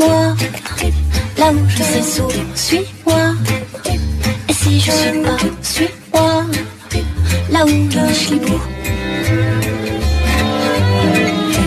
[0.00, 0.34] Suis-moi,
[1.36, 3.34] là où je sais sourire, suis-moi.
[4.48, 6.44] Et si je suis pas, suis-moi,
[7.50, 8.60] là où je suis beau.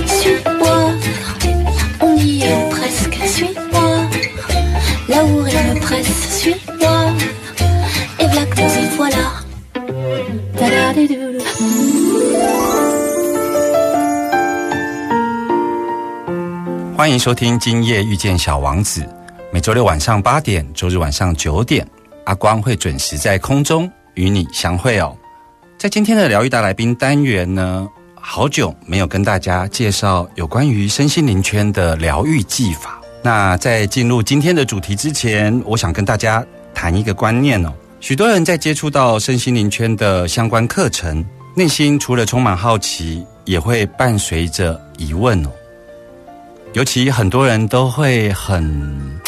[0.08, 0.92] Suis-moi,
[2.02, 4.10] on y est presque, suis-moi.
[5.10, 7.14] Là où rien ne presse, suis-moi.
[8.20, 8.46] Et voilà
[8.98, 9.44] voilà.
[17.04, 19.02] 欢迎收听《今夜遇见小王子》，
[19.52, 21.86] 每周六晚上八点，周日晚上九点，
[22.24, 25.14] 阿光会准时在空中与你相会哦。
[25.78, 33.02] 在今天的疗愈大来宾单元呢，好久没有跟大家介绍有关于身心灵圈的疗愈技法。
[33.22, 36.42] 那在进入今天的主题之前，我想跟大家
[36.74, 37.74] 谈一个观念哦。
[38.00, 41.22] 许多人在接触到身心灵圈的相关课程，
[41.54, 45.50] 内心除了充满好奇，也会伴随着疑问哦。
[46.74, 49.20] 尤其很多人都会很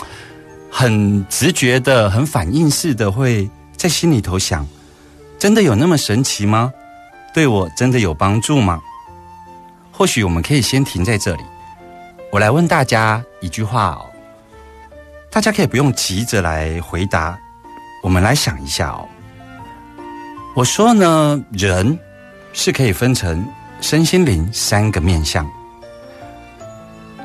[0.71, 4.67] 很直觉的、很反应式的，会在心里头想：
[5.37, 6.73] 真的有那么神奇吗？
[7.33, 8.81] 对我真的有帮助吗？
[9.91, 11.43] 或许我们可以先停在这里，
[12.31, 14.09] 我来问大家一句话哦，
[15.29, 17.37] 大家可以不用急着来回答，
[18.01, 19.07] 我们来想一下哦。
[20.55, 21.97] 我说呢，人
[22.53, 23.45] 是可以分成
[23.81, 25.47] 身心灵三个面相。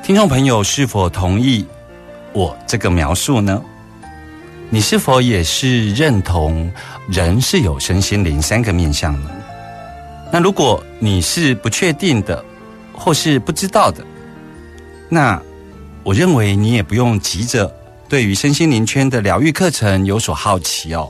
[0.03, 1.65] 听众朋友是否同意
[2.33, 3.63] 我这个描述呢？
[4.71, 6.73] 你是否也是认同
[7.09, 9.31] 人是有身心灵三个面相呢？
[10.33, 12.43] 那如果你是不确定的，
[12.93, 14.05] 或是不知道的，
[15.09, 15.41] 那
[16.03, 17.73] 我认为你也不用急着
[18.09, 21.09] 对于身心灵圈的疗愈课程有所好奇哦。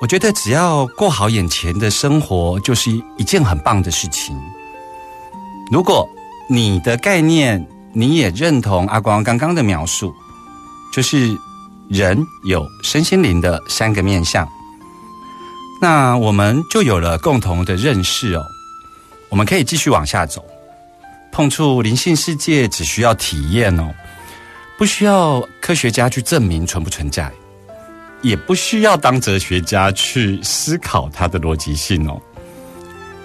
[0.00, 4.34] 我觉得只要过好眼前的生活，就是一件很棒的事情。
[5.70, 6.08] 如果
[6.48, 7.64] 你的概念，
[7.96, 10.12] 你也认同阿光刚刚的描述，
[10.92, 11.38] 就是
[11.88, 14.48] 人有身心灵的三个面相，
[15.80, 18.44] 那我们就有了共同的认识哦。
[19.28, 20.44] 我们可以继续往下走，
[21.30, 23.94] 碰触灵性世界只需要体验哦，
[24.76, 27.30] 不需要科学家去证明存不存在，
[28.22, 32.20] 也不需要当哲学家去思考它的逻辑性哦。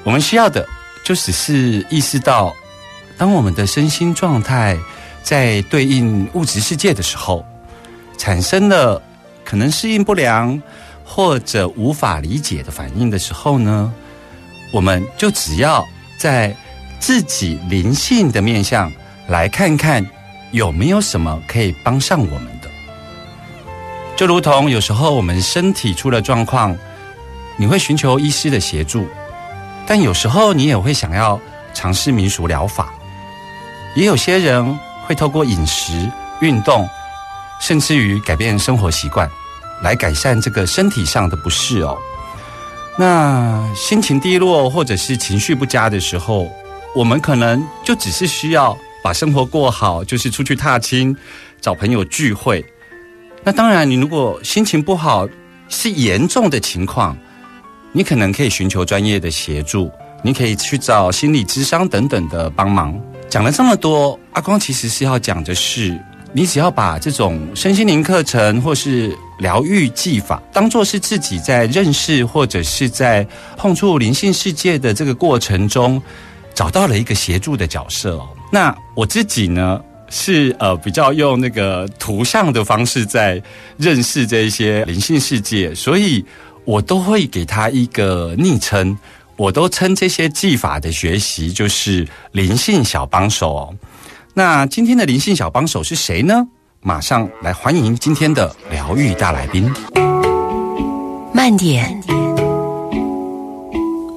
[0.03, 0.63] 我们需要的
[1.03, 2.53] 就只是意识到。
[3.19, 4.77] 当我们的身心状态
[5.21, 7.45] 在对应物质世界的时候，
[8.17, 9.01] 产生了
[9.43, 10.59] 可能适应不良
[11.03, 13.93] 或者无法理解的反应的时候呢，
[14.71, 15.85] 我们就只要
[16.17, 16.55] 在
[16.97, 18.89] 自己灵性的面向
[19.27, 20.09] 来看看
[20.51, 22.69] 有没有什么可以帮上我们的。
[24.15, 26.73] 就如同有时候我们身体出了状况，
[27.57, 29.05] 你会寻求医师的协助，
[29.85, 31.37] 但有时候你也会想要
[31.73, 32.93] 尝试民俗疗法。
[33.95, 36.09] 也有些人会透过饮食、
[36.41, 36.87] 运动，
[37.59, 39.29] 甚至于改变生活习惯，
[39.81, 41.97] 来改善这个身体上的不适哦。
[42.97, 46.51] 那心情低落或者是情绪不佳的时候，
[46.93, 51.15] 我们可能就只是需要把生活过好，就是出去踏青、
[51.61, 52.63] 找朋友聚会。
[53.43, 55.27] 那当然，你如果心情不好
[55.69, 57.17] 是严重的情况，
[57.93, 59.89] 你可能可以寻求专业的协助，
[60.21, 62.99] 你可以去找心理咨商等等的帮忙。
[63.29, 65.95] 讲了这么多，阿光其实是要讲的是，
[66.33, 73.25] 你只要把这种身心灵课程或是疗愈技法，当做是自己在认识或者是在
[73.55, 76.01] 碰触灵性世界的这个过程中，
[76.55, 78.27] 找到了一个协助的角色哦。
[78.51, 79.79] 那我自己呢，
[80.09, 83.39] 是呃比较用那个图像的方式在
[83.77, 86.25] 认识这些灵性世界，所以
[86.65, 88.97] 我都会给他一个昵称。
[89.39, 93.73] 我都称这些技法的学习就是灵性小帮手哦。
[94.33, 96.45] 那今天的灵性小帮手是谁呢？
[96.81, 99.71] 马上来欢迎今天的疗愈大来宾。
[101.33, 102.03] 慢点，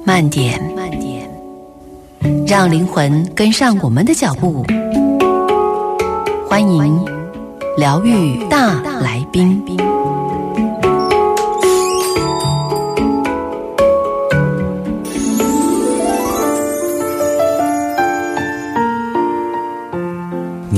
[0.05, 1.29] 慢点，慢点，
[2.45, 4.65] 让灵魂跟上我们的脚步。
[6.49, 7.05] 欢迎
[7.77, 9.63] 疗愈大来宾。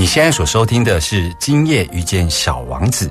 [0.06, 3.08] 你你现在所收听的是《今夜遇见小王子》，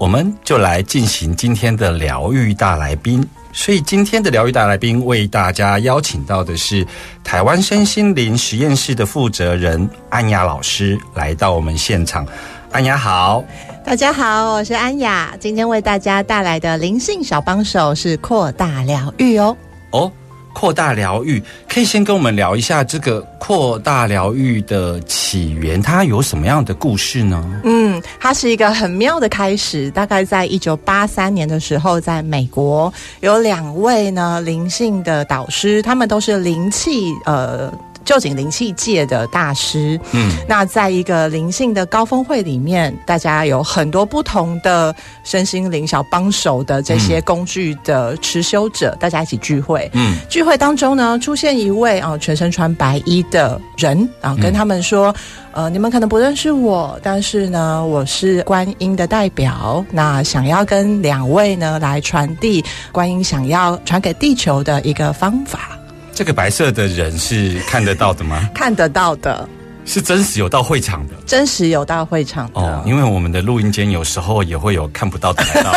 [0.00, 3.22] 我们就来进行今天的疗愈大来宾。
[3.52, 6.86] 所以今天的疗愈大来宾为大家邀请到的是
[7.22, 12.26] 台湾身心灵实验室的负责人安雅老师来到我们现场。
[12.72, 13.44] 安雅好，
[13.84, 19.54] 大家好，我是安雅，今天为大家带来的灵性小帮手是扩大疗愈哦。
[19.90, 20.10] 哦，
[20.58, 27.60] 扩大疗愈，可以先跟我们聊一下这个扩大疗愈的起源，它有什么样的故事呢？
[27.62, 29.88] 嗯，它是一个很妙的开始。
[29.92, 37.72] 大概在一九八三年的时候，在美国有两位呢灵性的导师，他们都是灵气呃。
[38.08, 49.90] 旧景灵气界的大师，嗯，那在一个灵性的高峰会里面，大家有很多不同的身心灵小帮手的这些工具的持修者，大家一起聚会。
[49.92, 55.14] 嗯，聚会当中呢，出现一位啊、全身穿白衣的人啊，跟他们说，
[55.52, 65.77] 呃，你们可能不认识我，但是呢，我是观音的代表，那想要跟两位呢来传递观音想要传给地球的一个方法，
[66.18, 68.44] 这个白色的人是看得到的吗？
[68.52, 69.48] 看得到的，
[69.84, 72.60] 是真实有到会场的真实有到会场的。
[72.60, 75.72] 哦，因为我们的录音间有时候也会有看不到的来到。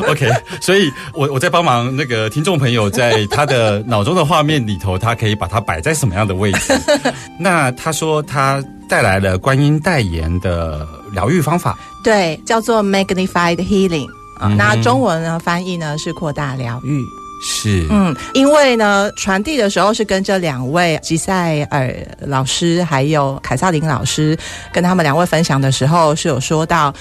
[0.08, 0.32] OK，
[0.62, 6.72] 所以我我在帮忙那个听众朋友，在他的脑中的画面里头，他可以把它摆在什么样的位置？
[7.38, 14.08] 那他说他带来了观音代言的疗愈方法，对，叫做 magnified healing
[14.56, 17.04] 那中文呢翻译呢是扩大疗愈。
[17.42, 24.36] 是嗯，因为呢传递的时候是跟这两位吉赛尔老师还有凯撒琳老师
[24.72, 26.94] 跟他们两位分享的时候是有说到。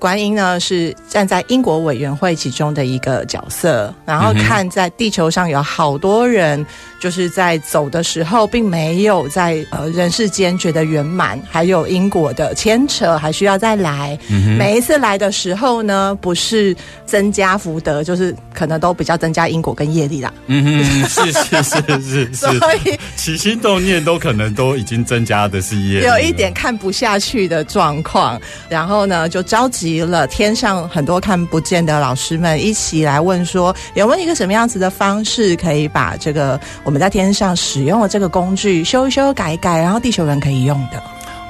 [0.00, 6.64] 观音呢是站在英国委员会其中的一个角色，然后看在地球上有好多人，
[7.00, 14.18] 就是在走的时候，并没有在呃人世间觉得圆满，还有因果的牵扯，还需要再来。
[14.28, 16.74] 嗯每一次来的时候呢，不是
[17.06, 20.32] 增加福德，就是可能都比较增加因果跟业力啦。
[20.46, 22.52] 嗯哼，是是是是 所，
[22.84, 41.02] 以起心动念都可能都已经增加的是业力，有一点看不下去的状况，然后呢，就召集了天上很多看不见的老师们一起来问说，有没有一个什么样子的方式可以把这个我们在天上使用了这个工具修修、改改，然后地球人可以用的。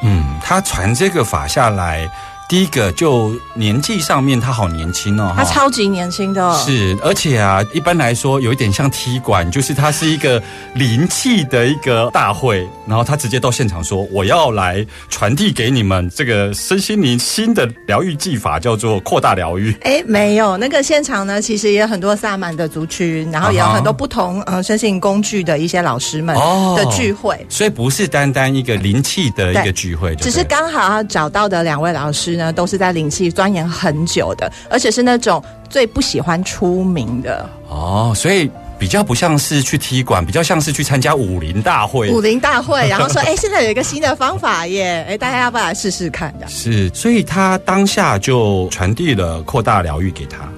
[0.02, 2.11] 嗯，他传这个法下来，
[2.49, 10.43] 第一个就年纪上面他好年轻哦，他超级年轻的，是，而且啊，一般来说有一点像踢馆，就是他是一个
[10.75, 19.77] 灵气的一个大会，然后他直接到现场说：“我要来传递给你们这个身心灵新的疗愈技法，叫做扩大疗愈。
[19.85, 26.75] 哎，没有，那个现场呢，其实也有很多萨满的族群，然后也有很多不同呃身心灵工具的一些老师们哦。
[26.79, 42.08] 的聚会。”所以不是单单一个灵气的一个聚会，只是刚好他找到的两位老师呢，都是在灵气钻研很久的，而且是那种最不喜欢出名的哦，所以比较不像是去踢馆，比较像是去参加武林大会。
[42.11, 46.46] 武林大会，然后说，哎，现在有一个新的方法耶，哎，大家要不要来试试看的？
[46.46, 50.49] 是，所以他当下就传递了扩大疗愈给他。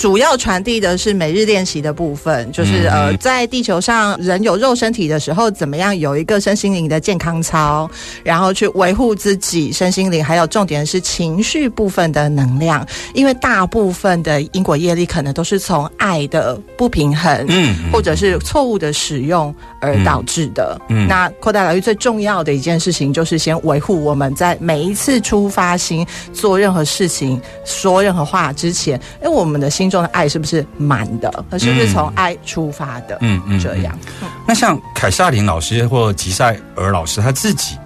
[0.00, 7.86] 主要传递的是每日练习的部分，就是、嗯呃，在地球上人有肉身体的时候，怎么样有一个身心灵的健康操，
[8.24, 20.80] 然后去维护自己身心灵，还有重点是情绪部分的能量，因为大部分的因果业力可能都是从爱的不平衡，嗯嗯或者是错误的使用而导致的。
[20.88, 21.08] 嗯嗯。
[21.08, 31.44] 那扩大疗愈最重要的一件事情，就是先维护我们在每一次出发心做任何事情、说任何话之前，哎，我们的心中的爱是不是满的？
[31.50, 33.18] 而是不是从爱出发的？
[33.20, 33.98] 嗯嗯这样。
[34.46, 37.76] 那像凯撒琳老师或吉赛尔老师他自己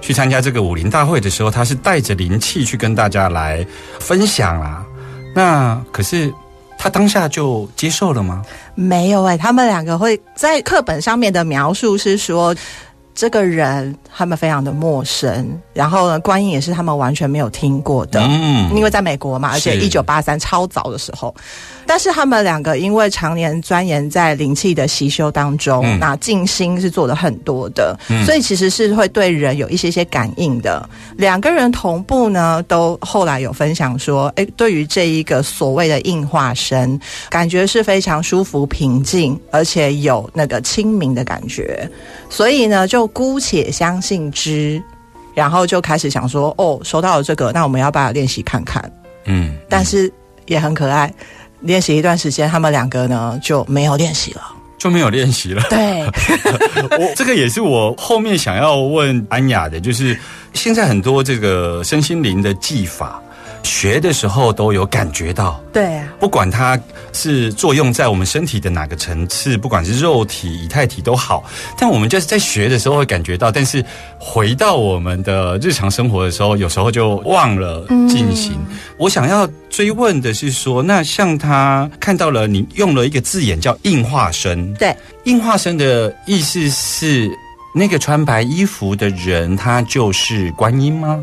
[0.00, 3.66] 去参加这个武林大会的时候，他是带着灵气去跟大家来
[3.98, 4.84] 分享啊。
[5.34, 6.32] 那可是
[6.76, 8.44] 他当下就接受了吗？
[8.74, 12.54] 没有哎、他们两个会在课本上面的描述是说。
[13.16, 18.20] 这个人他们非常的陌生，然后呢，观音也是他们完全没有听过的。
[18.22, 21.34] 嗯因为在美国嘛，而且是一九八三超早的时候，
[21.86, 30.88] 但是他们两个因为常年钻研在灵气的习修当中，嗯那静心是做的很多的，嗯所以其实是会对人有一些些感应的。
[31.16, 41.88] 两个人同步呢，都后来有分享说，诶，对于这一个所谓的硬化身，感觉是非常舒服平静，而且有那个清明的感觉，
[42.30, 44.82] 所以呢，就姑且相信之。
[45.34, 48.90] 然后就开始想说，哦，收到了这个，那我们要不要练习看看？
[49.24, 50.12] 嗯，但是
[50.46, 51.12] 也很可爱。
[51.60, 54.42] 练习一段时间，他们两个呢就没有练习了。
[54.76, 55.62] 就没有练习了。
[55.70, 56.04] 对，
[56.98, 60.14] 我这个也是我后面想要问安雅的，就是
[60.52, 63.22] 现在很多这个身心灵的技法，
[63.64, 66.78] 学的时候都有感觉到，对啊，不管它
[67.12, 71.42] 是作用在我们身体的哪个层次，不管是肉体、以太体都好，
[71.78, 73.84] 但我们就是在学的时候会感觉到，但是
[74.18, 78.52] 回到我们的日常生活的时候，有时候就忘了进行。
[78.98, 84.94] 我想要追问的是说，那像他看到了你用了一个字眼叫硬化身，对，
[85.24, 87.30] 硬化身的意思是
[87.74, 91.18] 那个穿白衣服的人，他就是观音吗？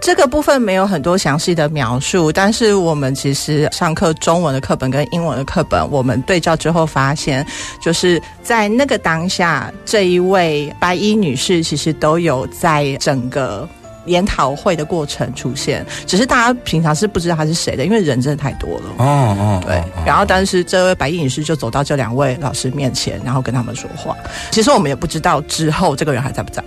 [0.00, 7.46] 这个部分没有很多详细的描述，但是我们其实上课中文的课本跟英文的课本，我们对照之后发现，
[7.80, 13.68] 就是在那个当下，这一位白衣女士其实都有在整个。
[14.06, 18.84] 研讨会的过程出现，只是大家平常是不知道她是谁的，因为人真的太多了。
[18.98, 24.14] 哦哦，对，然后但是这位白衣女士就走到这两位老师面前，然后跟他们说话。
[24.50, 26.62] 其实我们也不知道之后这个人还在不在，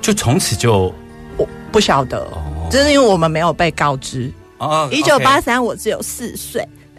[0.00, 0.90] 就从此就
[1.36, 2.26] 我不晓得，
[2.70, 4.32] 这是因为我们没有被告知。
[4.58, 6.66] 哦，一九八三，我只有四岁。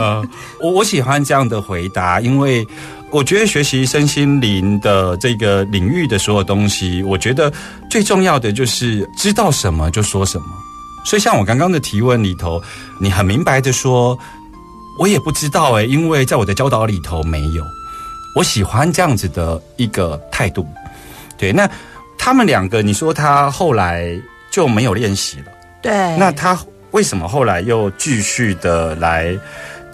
[0.00, 0.22] 呃，
[0.60, 2.66] 我我喜欢这样的回答，因为
[3.12, 7.52] 我觉得学习身心灵的这个领域的所有东西，我觉得
[7.88, 10.46] 最重要的就是知道什么就说什么。
[11.04, 12.60] 所以像我刚刚的提问里头，
[13.00, 14.18] 你很明白的说，
[14.98, 17.64] 我也不知道哎，因为在我的教导里头没有。
[18.34, 20.66] 我喜欢这样子的一个态度。
[21.38, 21.70] 对，那
[22.24, 24.16] 他们两个，你说他后来
[24.48, 25.46] 就没有练习了，
[25.82, 26.56] 对，那他。
[26.92, 29.34] 为什么后来又继续的来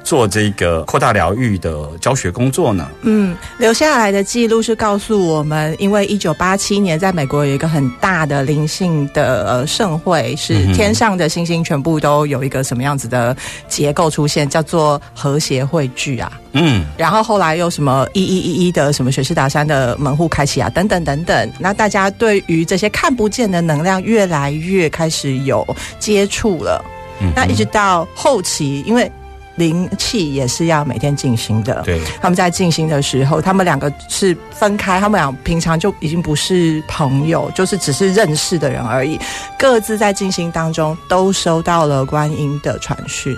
[0.09, 2.89] 做这个扩大疗愈的教学工作呢？
[3.03, 13.37] 嗯，留下来的记录是告诉我们，因为一九八七年在美国有一个很大的灵性的呃盛会，是天上的星星全部都有一个什么样子的
[13.69, 16.33] 结构出现，叫做和谐汇聚啊。
[16.53, 21.53] 嗯，然后后来又什么一一一一的什么雪士达山的门户开启啊，等等等等。
[21.59, 25.67] 那大家对于这些看不见的能量越来越开始有
[25.99, 26.83] 接触了。
[27.21, 29.11] 嗯那一直到后期，因为
[29.59, 31.83] 灵气也是要每天进行的。
[31.83, 39.19] 对，他们在进行的时候，他们两个是分开，他们俩平常就已经不是朋友，就是只是认识的人而已。
[39.59, 43.37] 各自在进行当中都收到了观音的传讯，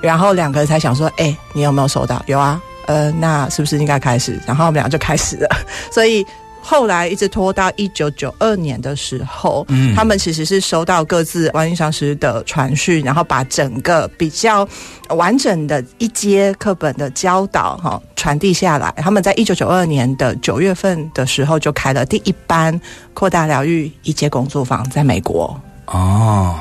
[0.00, 2.22] 然后两个人才想说：“哎、你有没有收到？
[2.26, 5.48] 有啊，呃，那是不是应该开始？”然后我们俩就开始了。
[5.90, 6.24] 所以
[6.70, 14.66] 后来一直拖到一九九二年的时候，嗯他们其实是收到各自观音上师的传讯，然后把整个比较
[15.08, 18.94] 完整的一阶课本的教导哈传递下来。
[18.98, 22.80] 他们在一九九二年的九月份的时候就开了第一班
[23.14, 25.60] 扩大疗愈一阶工作坊，在美国。
[25.86, 26.54] 哦，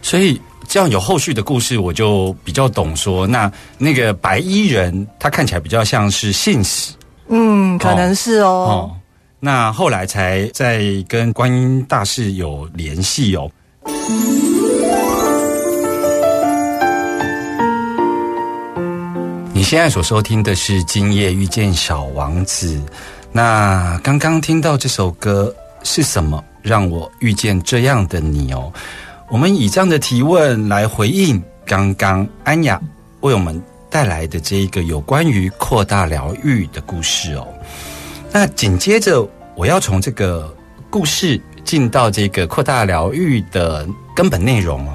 [0.00, 6.94] 所以这样有后续的故事，我就比较懂说，那那个白衣人他看起来比较像是信使
[7.28, 8.48] 嗯，可能是哦。
[8.48, 8.96] 哦，
[9.44, 13.50] 那后来才在跟观音大士有联系哦。
[19.52, 22.78] 你现在所收听的是《今夜遇见小王子》。
[23.32, 28.72] 那刚刚听到这首歌是什么让我遇见这样的你哦？
[29.28, 32.80] 我们以这样的提问来回应刚刚安雅
[33.22, 37.48] 为我们带来的这一个有关于扩大疗愈的故事哦。
[38.32, 40.52] 那紧接着我要从这个
[40.88, 43.86] 故事进到这个扩大疗愈的
[44.16, 44.92] 根本内容哦，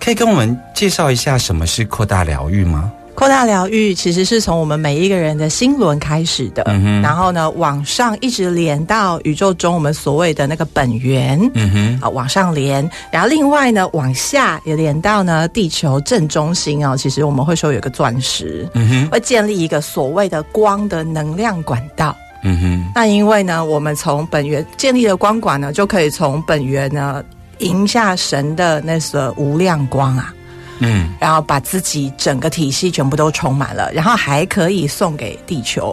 [0.00, 2.92] 可以跟我们介绍一下什么是扩大疗愈吗？
[3.16, 6.62] 扩大疗愈其实是从我们每一个人的心轮开始的，
[7.02, 11.36] 然后呢往上一直连到宇宙中我们所谓的那个本源。
[11.54, 16.96] 嗯哼，啊，往上连，然后另外呢，往下也连到呢地球正中心哦。
[16.96, 22.16] 其实我们会说有个钻石，嗯哼，会建立一个所谓的光的能量管道。
[22.42, 27.24] 嗯哼，那因为呢，我们从本源建立了光管呢，就可以从本源呢
[27.58, 30.32] 迎下神的那个无量光啊。
[30.78, 31.12] 嗯。
[31.18, 35.92] 然后把自己整个体系全部都充满了，然后还可以送给地球，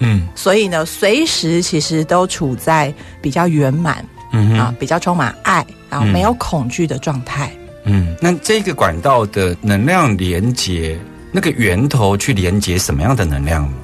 [0.00, 0.26] 嗯。
[0.34, 7.52] 所以呢，随时其实都处在比较圆满嗯哼，，啊比较充满爱，然后没有恐惧的状态。
[7.84, 10.98] 嗯，那这个管道的能量连接，
[11.30, 13.76] 那个源头去连接什么样的能量呢？
[13.76, 13.83] 嗯，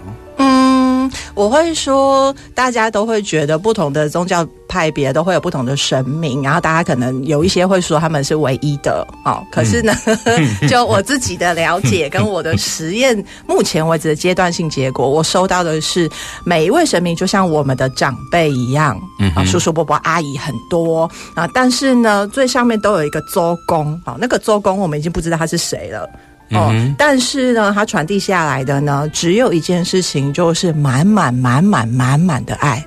[1.35, 9.43] 我会说，大家都会觉得不同的宗教派别都会有不同的神明，然后大家可能有一些会说他们是唯一的哦。
[9.51, 9.95] 可是呢，
[10.69, 16.09] 就我自己的了解跟我的实验，目前为止的阶段性结果，我收到的是
[16.45, 26.09] 每一位神明就像我们的长辈一样，嗯啊，叔叔伯伯阿姨很多啊，但是呢，最上面都有一个周公，好，那个周公我们已经不知道他是谁了。
[26.51, 32.85] 哦，嗯但是呢，它传递下来的呢，只有一件事情，就是满满满满满满的爱。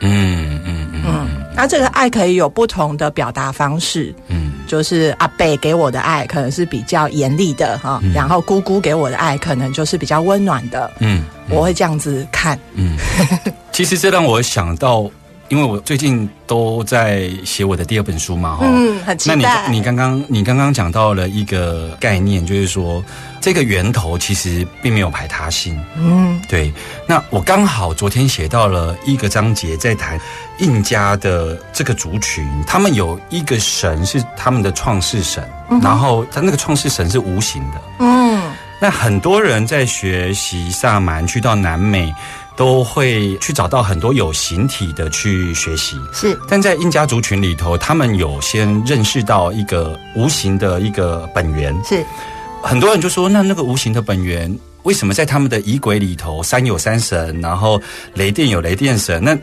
[0.00, 4.50] 嗯嗯嗯嗯，那这个爱可以有不同的表达方式，嗯。
[4.66, 8.12] 就是阿贝给我的爱可能是比较严厉的哈，嗯。
[8.14, 11.24] 然后姑姑给我的爱可能就是比较温暖的，嗯。
[11.50, 12.58] 我会这样子看。
[12.74, 12.96] 嗯，
[13.70, 15.10] 其实这让我想到，
[15.52, 19.68] 因为我最近都在写我的第二本书嘛，哈、嗯，很期那你待。
[19.68, 23.04] 你刚刚你刚刚讲到了一个概念，就是说
[23.38, 25.78] 这个源头其实并没有排他性。
[25.98, 26.72] 嗯对，
[27.06, 30.18] 那我刚好昨天写到了一个章节，在谈
[30.56, 35.46] 印加的这个族群，他们有一个神是他们的创世神，
[35.82, 37.82] 然后他那个创世神是无形的。
[37.98, 38.40] 嗯
[38.80, 42.12] 那很多人在学习萨满，去到南美，
[42.56, 45.96] 都会去找到很多有形体的去学习。
[46.12, 51.74] 是但在印加族群里头，他们有先认识到一个无形的一个本源。
[51.84, 52.04] 是
[52.62, 57.80] 很多人就说，那那个无形的本源，为什么在他们的仪轨里头，山有山神，然后
[58.14, 59.22] 雷电有雷电神？
[59.22, 59.36] 那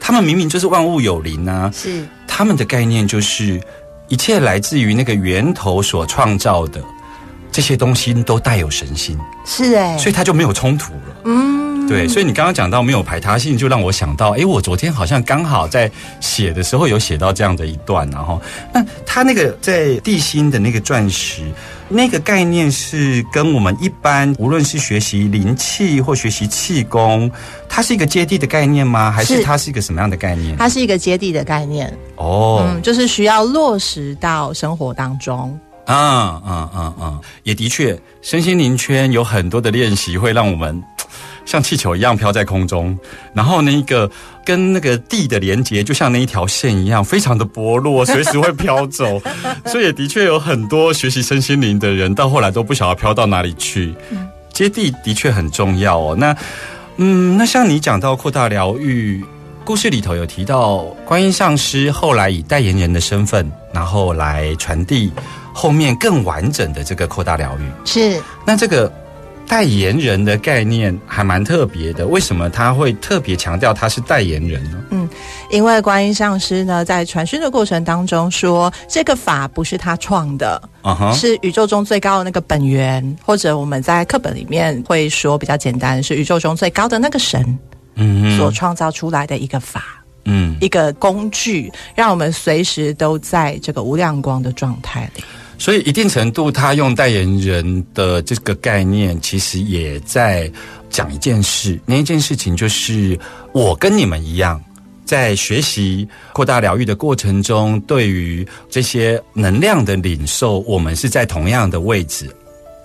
[0.00, 1.70] 他们明明就是万物有灵啊！
[1.74, 3.60] 是他们的概念就是
[4.08, 6.82] 一切来自于那个源头所创造的
[7.50, 11.16] 这些东西都带有神性，是哎、所以它就没有冲突了。
[11.24, 15.90] 嗯对，所以你刚刚讲到没有排他性，就让我想到，哎，我昨天好像刚好在
[16.20, 18.40] 写的时候有写到这样的一段，然后
[18.72, 21.42] 那它那个在地心的那个钻石，
[21.88, 27.30] 那个概念是跟我们一般无论是学习灵气或学习气功，
[27.68, 29.10] 它是一个接地的概念吗？
[29.10, 30.56] 还是是它是一个什么样的概念？
[30.56, 35.58] 它是一个接地的概念，哦，嗯，就是需要落实到生活当中。
[35.86, 37.20] 啊啊啊啊！
[37.44, 40.82] 也的确，身心灵圈有很多的练习会让我们
[41.46, 42.98] 像气球一样飘在空中，
[43.32, 44.10] 然后那个
[44.44, 49.22] 跟那个地的连接，就像那一条线一样，非常的薄弱，随时会飘走。
[49.64, 53.94] 所以也的确有很多学习身心灵的人，到后来都不晓得飘到哪里去。
[54.52, 56.16] 接地的确很重要哦。
[56.18, 56.36] 那
[56.96, 59.24] 嗯，那像你讲到扩大疗愈。
[59.64, 65.10] 故事里头有提到，观音上师后来以代言人的身份，然后来传递
[65.52, 67.68] 后面更完整的这个扩大疗愈。
[67.84, 68.88] 是那这个
[69.46, 74.82] 代言人的概念还蛮特别的，为什么他会特别强调他是代言人呢？
[74.90, 75.08] 嗯
[75.48, 80.60] 因为观音上师呢，在传讯的过程当中说，这个法不是他创的，
[81.14, 87.58] 是宇宙中最高的那个本源，或者我们在课本里面会说比较简单，是宇宙中最高的那个神
[87.94, 90.02] 嗯所创造出来的一个法。
[90.28, 95.22] 嗯，一个工具，让我们随时都在这个无量光的状态里。
[95.58, 100.50] 所以一定程度，他用代言人的这个概念，其实也在
[100.90, 101.80] 讲一件事。
[101.86, 103.18] 那一件事情就是，
[103.52, 104.62] 我跟你们一样，
[105.04, 112.30] 在学习扩大疗愈的过程中，对于这些能量的领受，我们是在同样的位置，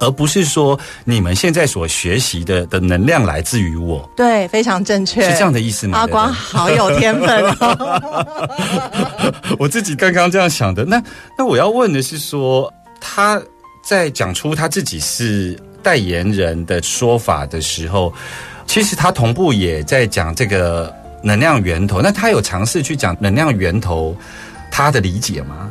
[0.01, 5.99] 而不是说你们现在所学习的的能量来自于我，对，非常正确，是这样的意思吗？
[5.99, 9.33] 阿光好有天分哦。
[9.59, 10.83] 我自己刚刚这样想的。
[10.83, 11.01] 那
[11.37, 13.41] 那我要问的是说，他
[13.83, 18.11] 在讲出他自己是代言人的说法的时候，
[18.65, 22.01] 其实他同步也在讲这个能量源头。
[22.01, 24.15] 那他有尝试去讲能量源头
[24.71, 25.69] 他的理解吗？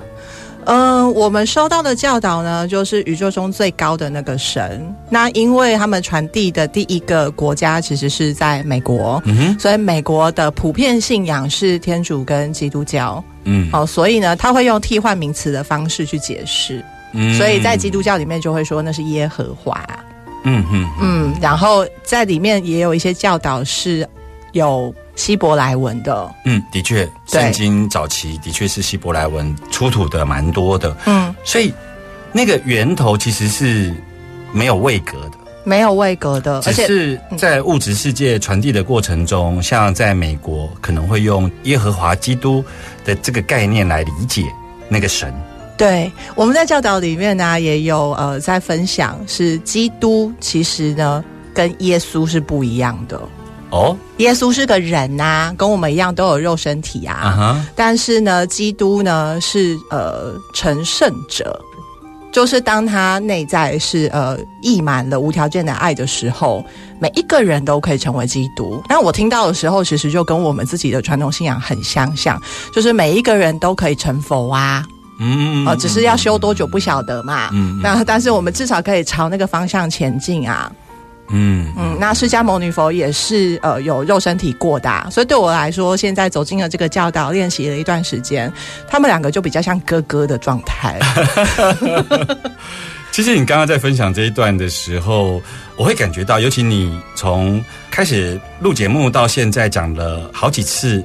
[0.66, 4.94] 嗯，我们收到的教导呢，就是宇宙中最高的那个神。
[5.09, 13.23] 那因为他们传递的第一个国家其实是在美国，嗯，所以美国的普遍信仰是天主跟基督教。
[13.44, 16.85] 嗯哦，所以呢，他会用替换名词的方式去解释。
[17.12, 19.85] 嗯所以在基督教里面就会说那是耶和华。
[20.44, 24.09] 嗯嗯嗯，然后在里面也有一些教导是
[24.53, 26.35] 有希伯来文的。
[26.46, 31.74] 嗯，的确，圣经早期的确是希伯来文出土的蛮多的，嗯，所以
[32.33, 33.94] 那个源头其实是
[34.50, 35.33] 没有位格的。
[35.62, 42.64] 没有位格的，只而且是在物质世界传递的过程中，像在美国可能会用耶和华基督
[43.04, 44.46] 的这个概念来理解
[44.88, 45.33] 那个神。
[45.76, 53.20] 对，我们在教导里面呢，也有呃在分享，是基督其实呢跟耶稣是不一样的。
[53.70, 57.64] 哦，耶稣是个人呐、跟我们一样都有肉身体啊。
[57.76, 61.59] 但是呢，基督呢是呃成圣者，
[62.33, 66.64] 就是当他内在是呃溢满了无条件的爱的时候，
[66.98, 68.83] 每一个人都可以成为基督。
[68.88, 72.40] 那我听到的时候，其实就跟我们自己的传统信仰很相像，
[72.74, 74.85] 就是每一个人都可以成佛啊。
[75.22, 77.50] 嗯哦，只是要修多久不晓得嘛。
[77.52, 80.72] 嗯嗯那但是我们至少可以朝那个方向前进啊。
[81.33, 88.53] 嗯嗯，那释迦牟尼佛也是呃有肉身体过的啊、所以对我来说，现在走进了这个教导，练习了一段时间，
[88.88, 90.99] 他们两个就比较像哥哥的状态。
[93.12, 95.43] 其 其实你刚刚在分享这一段的时候，
[95.77, 101.05] 我会感觉到，尤其你从开始录节目到现在讲了好几次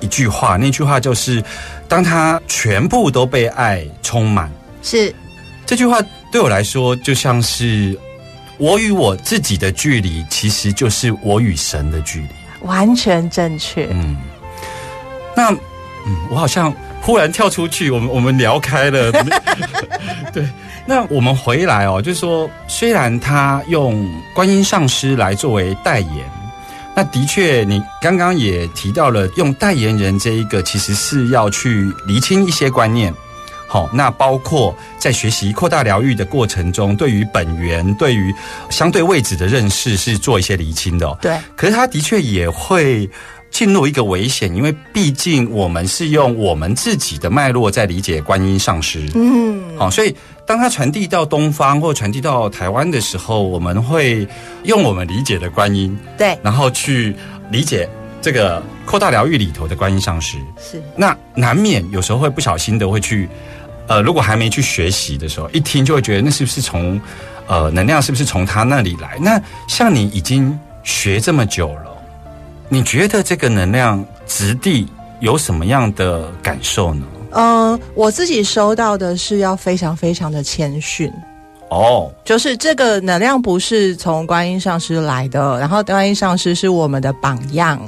[0.00, 1.42] 一句话，那句话就是：
[1.88, 4.50] 当他全部都被爱充满。
[4.82, 5.12] 是
[5.64, 5.98] 这句话
[6.30, 7.98] 对我来说，就像是
[8.58, 12.28] 我与我自己的距离，其实就是我与神的距离。
[12.62, 13.86] 完全正确。
[13.90, 14.16] 嗯，
[15.36, 19.12] 那嗯，我好像忽然跳出去，我们我们聊开了。
[20.32, 20.48] 对，
[20.86, 26.30] 那我们回来哦，就是说，虽然他用观音上师来作为代言，
[26.94, 33.12] 那的确，你刚刚也提到了，用代言人这一个，其实是要去厘清一些观念。
[33.68, 38.34] 好，那包括在学习扩大疗愈的过程中，对于本源、对于
[38.70, 41.18] 相对位置的认识是做一些厘清的、哦。
[41.20, 43.08] 对，可是他的确也会
[43.50, 49.10] 进入一个危险，因为毕竟我们是用我们自己的脉络在理解观音上师。
[49.14, 50.14] 嗯，好、所以
[50.46, 54.26] 当他传递到东方或传递到台湾的时候，我们会
[54.64, 57.14] 用我们理解的观音，对，然后去
[57.50, 57.88] 理解
[58.20, 60.38] 这个扩大疗愈里头的观音上师。
[60.58, 63.28] 是那难免有时候会不小心的会去，
[63.88, 67.00] 呃，如果还没去学习的时候，一听就会觉得那是不是从，
[67.46, 69.16] 呃，能量是不是从他那里来？
[69.20, 71.96] 那像你已经学这么久了，
[72.68, 74.86] 你觉得这个能量质地
[75.20, 77.06] 有什么样的感受呢？
[77.32, 81.12] 嗯，我自己收到的是要非常非常的谦逊。
[81.68, 87.80] 哦，就是这个能量不是从观音上师来的，然后观音上师是我们的榜样，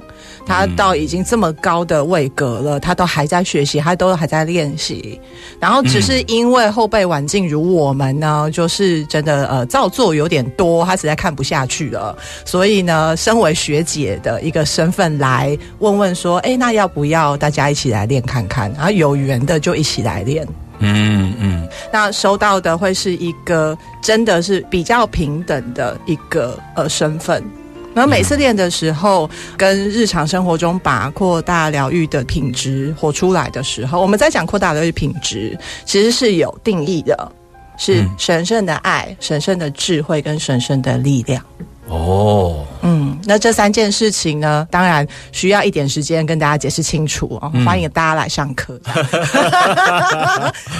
[0.44, 5.20] 他到已经这么高的位格了，他都还在学习，他都还在练习，
[5.60, 18.72] 然后只是因为后辈晚进如我们呢，就是真的呃造作有点多，他实在看不下去了，所以呢，身为学姐的一个身份来问问说，哎，那要不要大家一起来练看看？
[18.72, 20.44] 然后有缘的就一起来练。
[20.80, 27.42] 嗯嗯，那收到的会是一个真的是比较平等的一个呃身份。
[27.94, 37.32] 然后每次练的时候，跟日常生活中把扩大疗愈的品质活出来的时候，我们在讲扩大疗愈品质，其实是有定义的，
[37.76, 41.42] 是嗯神圣的爱、神圣的智慧跟神圣的力量。
[41.88, 47.52] 哦，嗯，那这三件事情呢，当然需要一点时间跟大家解释清楚哦。
[47.64, 48.78] 欢迎大家来上课。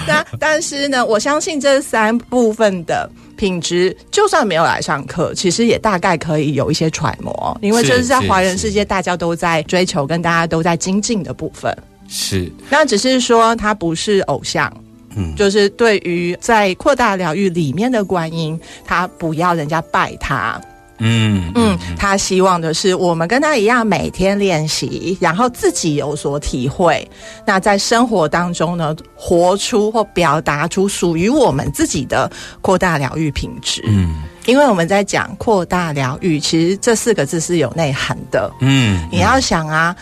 [0.06, 11.74] 那但是呢，我相信这三部分的品质，就算没有来上课，其实也大概可以有一些揣摩，因为是这是在是华人世界大家都在追求跟大家都在精进的部分。
[12.06, 14.72] 是，那只是说他不是偶像。
[15.16, 20.60] 嗯就是对于在扩大疗愈里面的观音，他不要人家拜他，
[20.98, 27.08] 嗯嗯，他希望的是我们跟他一样每天练习，然后自己有所体会。
[27.46, 32.30] 那在生活当中呢，活出或表达出属于我们自己的
[32.60, 33.82] 扩大疗愈品质。
[33.86, 38.50] 嗯因为我们在讲扩大疗愈，其实这四个字是有内涵的。
[38.60, 39.94] 嗯，你要想啊。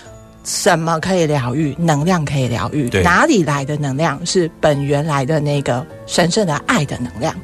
[0.48, 1.74] 什么可以疗愈？
[1.76, 3.02] 能量可以疗愈对。
[3.02, 4.24] 哪里来的能量？
[4.24, 7.34] 是本源来的那个神圣的爱的能量。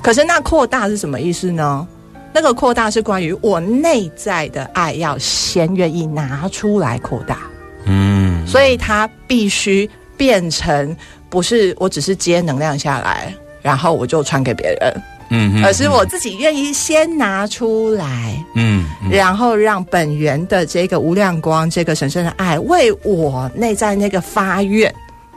[0.00, 1.84] 可是那扩大是什么意思呢？
[2.32, 7.38] 那个扩大是关于我内在的爱要先愿意拿出来扩大，
[7.86, 8.46] 嗯。
[8.46, 10.96] 所以它必须变成
[11.28, 19.10] 不是我只是接能量下来，然后我就传给别人，嗯而是我自己愿意先拿出来，嗯嗯。
[19.10, 24.92] 然后让本源的这个无量光、这个神圣的爱，为我内在那个发愿、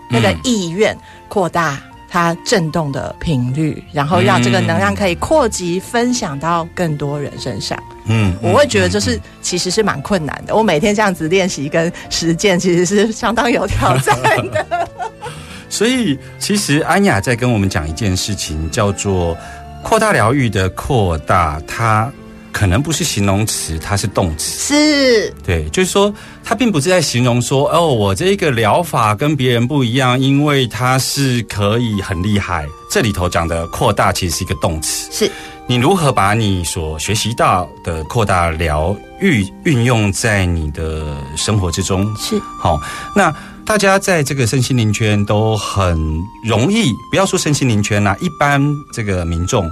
[0.10, 1.79] 那个意愿扩大
[2.15, 7.78] 它震动的频率，然后让这个能量可以扩及分享到更多人身上。
[8.06, 10.56] 嗯我会觉得这是其实是蛮困难的。
[10.56, 14.17] 我每天这样子练习跟实践，其实是相当有挑战
[14.49, 14.88] 的。
[15.67, 19.38] 所以，其实安雅在跟我们讲一件事情，叫做
[19.84, 22.10] 扩大疗愈的扩大，它
[22.56, 24.74] 可能不是形容词，它是动词。
[24.74, 32.65] 是，对，就是说，它并不是在形容说，哦，我这个疗法跟别人不一样，因为它是可以很厉害。
[32.89, 35.30] 这里头讲的扩大其实是一个动词，是
[35.68, 42.08] 你如何把你所学习到的扩大疗愈运用在你的生活之中？
[42.15, 42.80] 是，好，
[43.13, 46.00] 那大家在这个身心灵圈都很
[46.48, 48.62] 容易，不要说身心灵圈啦、一般
[48.94, 49.70] 这个民众，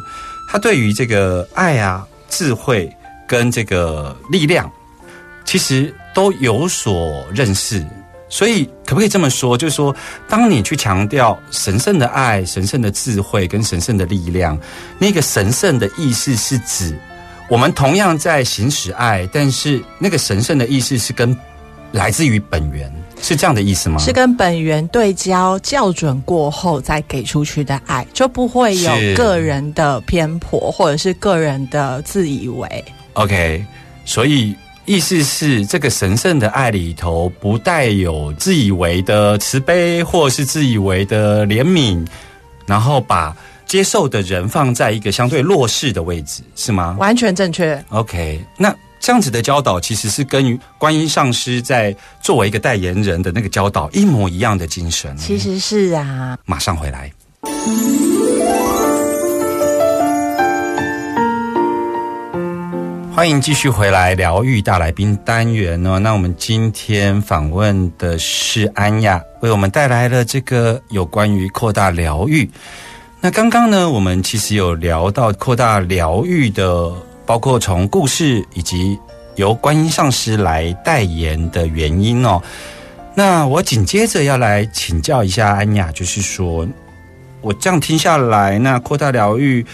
[0.51, 2.91] 他对于这个爱啊、智慧
[3.27, 4.69] 跟这个力量，
[5.45, 7.85] 其实都有所认识。
[8.27, 9.55] 所以，可不可以这么说？
[9.55, 9.95] 就是说，
[10.27, 14.57] 当你去强调神圣的爱、神圣的智慧跟神圣的力量，
[14.97, 16.97] 那个神圣的意思是指
[17.47, 21.37] 我们同样在行使爱，但是那个神圣的意思是跟
[21.91, 22.91] 来自于本源。
[23.23, 23.97] 是这样的意思吗？
[23.99, 32.85] 是跟本源对焦校准过后再给出去的爱，就不会有是个人的偏颇或者是个人的自以为。
[33.13, 33.65] OK，
[34.03, 42.05] 所以意思是这个神圣的爱里头不带有自以为的慈悲，或是自以为的怜悯，
[42.65, 43.33] 然后把
[43.65, 47.81] 接受的人放在一个相对弱势的位置，是吗完全正确。
[47.89, 55.13] ？OK，那这样子的教导其实是跟观音上师在作为一个代言人的那个教导一模一样的精神。
[55.17, 57.11] 其实是啊，马上回来。
[63.13, 65.99] 欢迎继续回来疗愈大来宾单元哦。
[65.99, 72.49] 那我们今天访问的是安雅，为我们带来了这个有关于扩大疗愈。
[73.19, 76.89] 那刚刚呢，我们其实有聊到扩大疗愈的，
[77.25, 78.97] 包括从故事以及
[79.35, 82.41] 由观音上师来代言的原因哦。
[83.15, 86.67] 那我紧接着要来请教一下安雅，就是说，
[87.41, 89.65] 我这样听下来，那扩大疗愈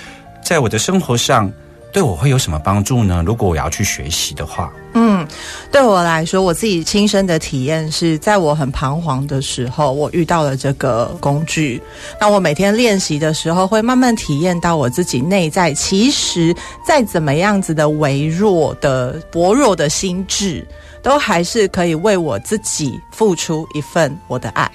[0.44, 1.52] 在我的生活上
[1.92, 3.24] 对我会有什么帮助呢？
[3.26, 5.28] 如果我要去学习的话，嗯，
[5.72, 11.82] 对我来说，我自己亲身的体验是在我很彷徨的时候，我遇到了这个工具。
[12.22, 20.64] 那我每天练习的时候，会慢慢体验到我自己内在，其实再怎么样子的微弱的薄弱的心智，
[21.02, 24.70] 都还是可以为我自己付出一份我的爱。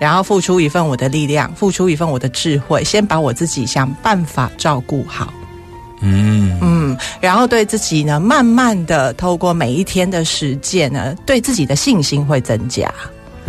[0.00, 5.32] 然后付出一份我的力量，付出一份我的智慧，先把我自己想办法照顾好。
[6.00, 12.92] 嗯嗯，然后对自己呢，慢慢的透过每一天的实践呢，对自己的信心会增加。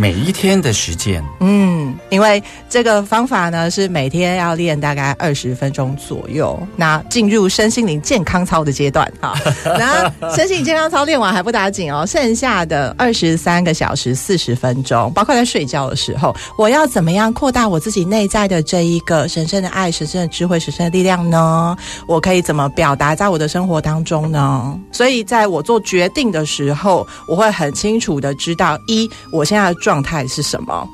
[0.00, 9.34] 每一天的实践，嗯，因为这个方法呢是每天要练大概二十分钟左右，那进入身心灵健康操的阶段啊。
[9.78, 21.76] 那身心灵健康操练完还不打紧哦，剩下的二十三个小时四十分钟，包括在睡觉的时候，我要怎么样扩大我自己内在的这一个神圣的爱、神圣的智慧、神圣的力量呢？
[22.06, 24.80] 我可以怎么表达在我的生活当中呢？
[24.90, 30.88] 所以在我做决定的时候，我会很清楚的知道一我现在的状状态是什么，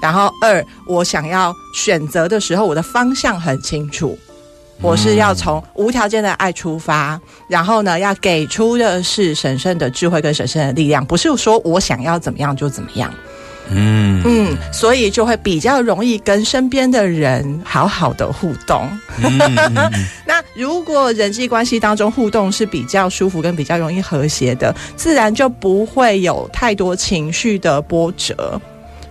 [0.00, 4.16] 然后二我想要选择的时候，我的方向很清楚。
[4.80, 13.12] 我是要从无条件的爱出发，然后呢，要给出的是神圣的智慧跟神圣的力量，不是说我想要怎么样就怎么样。
[13.70, 18.88] 嗯嗯，所以就会比较容易跟身边的人好好的互动。
[19.22, 19.90] 嗯嗯嗯
[20.26, 28.60] 那如果人际关系当中互动是比较舒服跟比较容易和谐的，自然就不会有太多情绪的波折。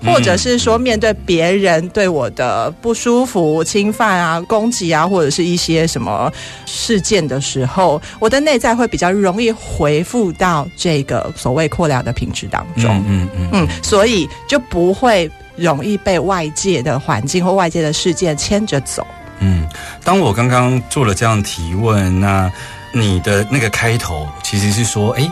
[0.05, 6.31] 或者是说，面对别人对我的不舒服、侵犯啊、攻击啊，或者是一些什么
[6.65, 13.03] 事件的时候，我的内在会比较容易回复到这个所谓扩疗的品质当中。
[13.07, 19.05] 嗯嗯嗯，所以就不会容易被外界的环境或外界的事件牵着走。
[19.39, 19.67] 嗯。
[20.03, 22.51] 当我刚刚做了这样提问，那
[22.93, 25.29] 你的那个开头其实是说，哎。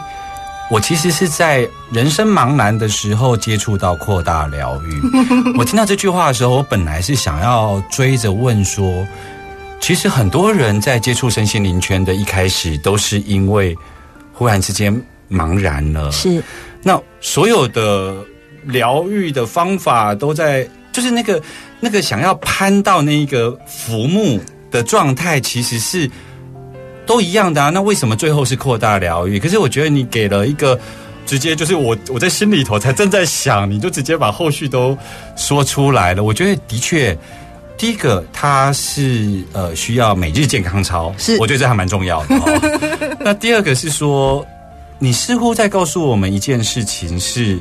[0.69, 5.01] 我其实是在人生茫然的时候接触到扩大疗愈。
[5.57, 9.05] 我听到这句话的时候，我本来是想要追着问说，
[9.79, 13.77] 其实很多人在接触身心灵圈的一开始，都是因为
[14.31, 14.91] 忽然之间
[15.29, 16.11] 茫然了。
[16.11, 16.41] 是，
[16.81, 18.15] 那所有的
[18.63, 21.39] 疗愈的方法都在，就是那个
[21.79, 24.39] 那个想要攀到那个浮木
[24.71, 26.09] 的状态，其实是
[27.05, 27.69] 都一样的啊。
[27.69, 29.39] 那为什么最后是扩大疗愈？
[29.39, 30.79] 可是我觉得你给了一个
[31.25, 34.97] 直接，就是我我在心里头才正在想，你就直接把后续都
[35.35, 36.23] 说出来了。
[36.23, 37.17] 我觉得的确。
[37.75, 43.17] 第一个，它是呃需要每日健康操，是我觉得这还蛮重要的、哦。
[43.19, 44.45] 那第二个是说，
[44.99, 47.59] 你似乎在告诉我们一件事情是，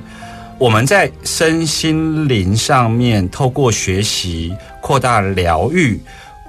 [0.58, 5.98] 我们在身心灵上面透过学习扩大疗愈，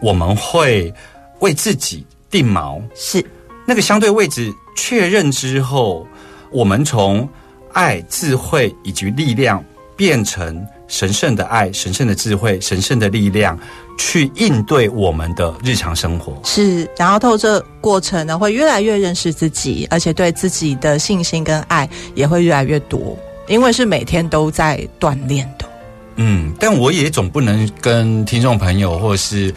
[0.01, 0.93] 我们会
[1.39, 3.23] 为自己定锚，是
[3.63, 6.07] 那个相对位置确认之后，
[6.49, 7.29] 我们从
[7.73, 9.63] 爱、智慧以及力量
[9.95, 13.55] 变成神圣的爱、神圣的智慧、神圣的力量，
[13.99, 16.35] 去应对我们的日常生活。
[16.43, 23.15] 是，然后透这过程呢，会越来越认识自己，而且对自己的信心跟爱也会越来越多，
[23.47, 25.69] 因为是每天都在锻炼的。
[26.15, 29.51] 嗯，但我也总不能跟听众朋友或是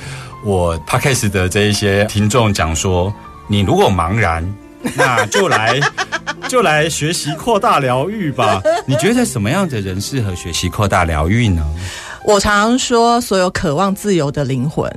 [0.47, 3.13] 我 podcast 的这一些听众讲说，
[3.49, 4.49] 你如果茫然，
[4.95, 5.81] 那就来
[6.47, 8.63] 就来学习扩大疗愈吧。
[8.87, 11.67] 你觉得什么样的人适合学习扩大疗愈呢？
[12.25, 14.89] 我常常说，所有渴望自由的灵魂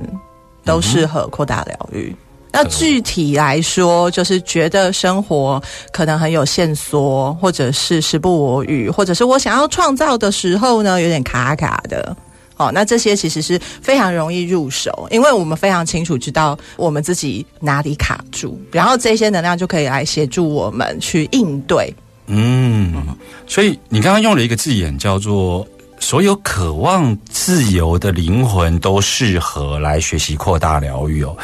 [0.64, 2.14] 都适合扩大疗愈。
[2.52, 5.60] 那具体来说，就是觉得生活
[5.92, 12.16] 可能很有线索，或者是时不我与，或者是我想要创造的时候呢，有点卡卡的。
[12.60, 21.90] 哦，那这些其实是非常容易入手，因为我们非常清楚知道我们自己哪里卡住，然后这些能量就可以来协助我们去应对。
[22.26, 22.94] 嗯，
[23.46, 25.66] 所以你刚刚用了一个字眼叫做
[25.98, 31.34] “所有渴望自由的灵魂都适合来学习扩大疗愈”哦。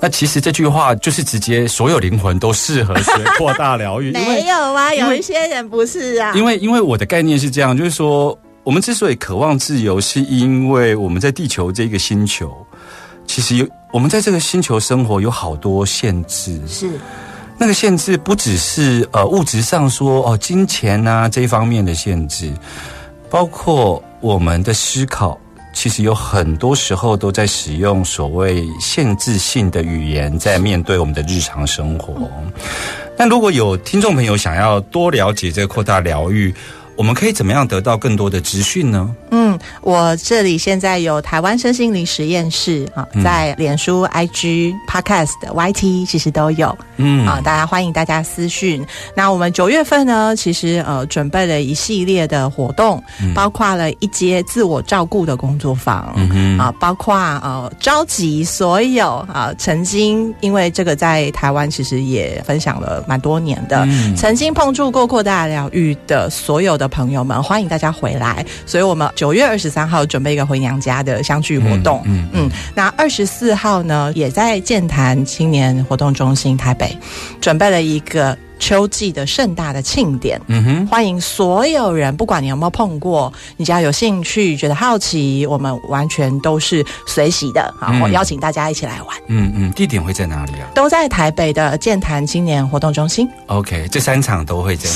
[0.00, 12.54] 那其实这句话就是直接所有灵魂都适合学扩大疗愈， 没有啊，有一些人不是啊，因为因为我的概念是这样，就是说我们之所以渴望自由，是因为我们在地球这个星球，
[13.26, 16.86] 其实有我们在这个星球生活有好多限制，是。
[17.56, 22.52] 那个限制不只是呃物质上说哦金钱啊这一方面的限制，
[23.30, 25.40] 包括我们的思考，
[25.72, 32.14] 其实有很多时候都在使用所谓限制性的语言，在面对我们的日常生活。
[33.16, 36.54] 那如果有听众朋友想要多了解这个扩大疗愈，
[36.98, 39.08] 我们可以怎么样得到更多的资讯呢？
[39.30, 46.76] 嗯，我这里现在有台湾身心灵实验室啊，在脸书、IG、Podcast、YT 其实都有。
[46.96, 48.84] 嗯啊，大家欢迎大家私讯。
[49.14, 53.00] 那我们九月份呢，其实呃准备了一系列的活动，
[53.32, 68.44] 包括了一节自我照顾的工作坊，嗯啊，包括呃召集所有啊曾经因为这个在台湾其实也分享了蛮多年的，嗯曾经碰触过扩大疗愈的所有的朋友们，欢迎大家回来。
[68.66, 76.96] 所以我们九月二十三号准备一个回娘家的相聚活动，嗯嗯，那二十四号呢，也在健谈青年活动中心台北
[77.40, 80.40] 准备了一个秋季的盛大的庆典。
[80.48, 87.72] 嗯哼，欢迎所有人，不管你有没有碰过，你只要有兴趣、觉得好奇，我们完全都是随喜的。
[87.78, 93.28] 好，嗯我邀请大家一起来玩，嗯嗯，地点会在哪里啊都在台北的健谈青年活动中心。
[93.46, 94.88] ？OK，这三场都会在。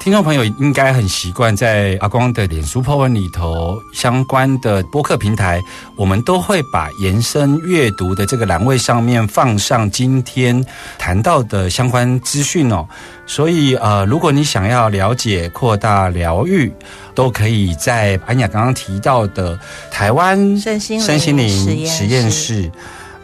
[0.00, 5.60] 听众朋友应该很习惯在阿光的脸书 po 文里头相关的播客平台，
[5.96, 10.64] 我们都会把延伸阅读的这个栏位上面放上今天
[10.98, 12.86] 谈到的相关资讯哦。
[13.26, 16.72] 所以呃，如果你想要了解扩大疗愈，
[17.14, 19.58] 都可以在安雅刚刚提到的
[19.90, 22.70] 台湾身心灵身心灵实验室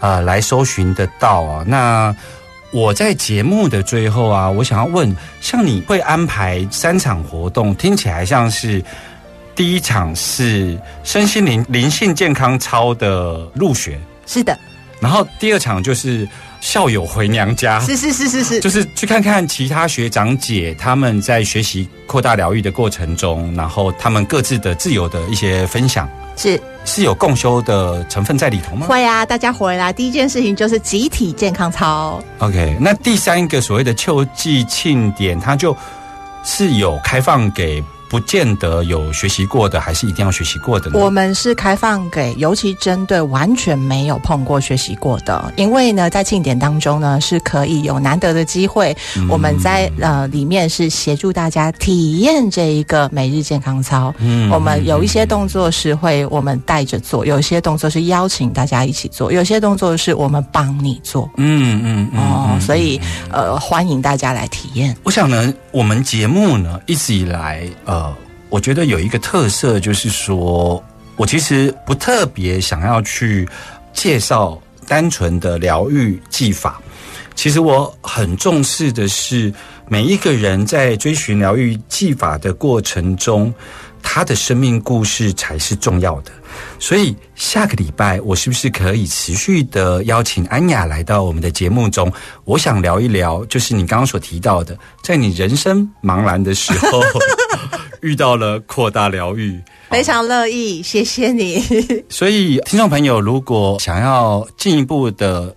[0.01, 1.65] 啊，呃，来搜寻得到啊。
[1.67, 2.15] 那
[2.75, 8.85] 我在节目的最后啊，我想要问，像你会安排三场活动，听起来像是
[9.55, 14.59] 第一场是身心灵灵性健康操的入学，是的，
[14.99, 16.29] 然后第二场就是
[16.65, 29.27] 校友回娘家，是是是是是，就是去看看其他学长姐他们在学习扩大疗愈的过程中，然后他们各自的自由的一些分享，是是有共修的成分在里头吗会啊！
[29.27, 32.19] 大家回来第一件事情就是集体健康操。
[32.39, 35.77] ？OK，那第三个所谓的秋季庆典，它就
[36.45, 41.01] 是有开放给不见得有学习过的，还是一定要学习过的呢？
[41.01, 48.97] 我们是开放给，尤其针对完全没有碰过、学习过的，因为呢，在庆典当中呢，是可以有难得的机会，
[49.29, 54.15] 我们在呃里面是协助大家体验这一个每日健康操。
[54.19, 61.29] 嗯我们有一些动作是会我们带着做，有一些动作是邀请大家一起做，有些动作是我们帮你做。
[61.37, 63.01] 嗯嗯嗯哦，所以
[63.33, 64.97] 呃，欢迎大家来体验。
[65.03, 67.69] 我想呢，我们节目呢一直以来，
[68.05, 68.17] 呃，
[68.51, 70.83] 我觉得有一个特色，就是说
[71.17, 73.49] 我其实不特别想要去
[73.93, 76.81] 介绍单纯的疗愈技法。
[77.35, 79.53] 其实我很重视的是
[79.89, 83.53] 每一个人在追寻疗愈技法的过程中，
[84.03, 86.31] 他的生命故事才是重要的。
[86.79, 92.13] 所以下个礼拜我是不是可以持续的邀请安雅来到我们的节目中？
[92.45, 97.01] 我想聊一聊，就是你刚刚所提到的，在你人生茫然的时候，
[98.03, 99.61] 遇到了扩大疗愈。
[99.91, 101.63] 非常乐意，谢谢你。
[102.11, 105.55] 所以，听众朋友，如果想要进一步的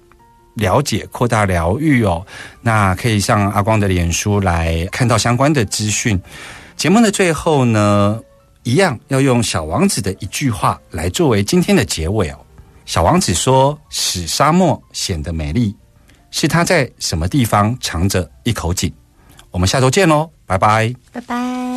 [0.53, 2.23] 了解扩大疗愈哦，
[2.61, 6.19] 那可以上阿光的脸书来看到相关的资讯。
[6.75, 8.19] 节目的最后呢，
[8.67, 12.37] 一样要用小王子的一句话来作为今天的结尾哦。
[12.85, 15.73] 小王子说：“使沙漠显得美丽，
[16.31, 18.91] 是他在什么地方藏着一口井。”
[19.51, 20.93] 我们下周见喽，拜拜。
[21.13, 21.76] 拜拜。